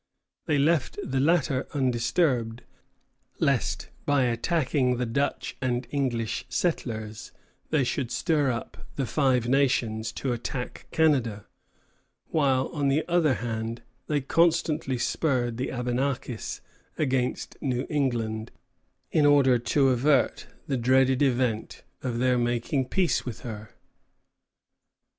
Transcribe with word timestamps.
They 0.47 0.57
left 0.57 0.97
the 1.03 1.19
latter 1.19 1.67
undisturbed, 1.75 2.63
lest 3.37 3.89
by 4.03 4.23
attacking 4.23 4.97
the 4.97 5.05
Dutch 5.05 5.55
and 5.61 5.85
English 5.91 6.43
settlers 6.49 7.31
they 7.69 7.83
should 7.83 8.09
stir 8.09 8.49
up 8.49 8.77
the 8.95 9.05
Five 9.05 9.47
Nations 9.47 10.11
to 10.13 10.33
attack 10.33 10.87
Canada; 10.89 11.45
while, 12.29 12.69
on 12.69 12.87
the 12.87 13.07
other 13.07 13.35
hand, 13.35 13.83
they 14.07 14.21
constantly 14.21 14.97
spurred 14.97 15.57
the 15.57 15.69
Abenakis 15.71 16.61
against 16.97 17.57
New 17.61 17.85
England, 17.87 18.49
in 19.11 19.27
order 19.27 19.59
to 19.59 19.89
avert 19.89 20.47
the 20.65 20.77
dreaded 20.77 21.21
event 21.21 21.83
of 22.01 22.17
their 22.17 22.39
making 22.39 22.87
peace 22.89 23.23
with 23.23 23.41
her. 23.41 23.75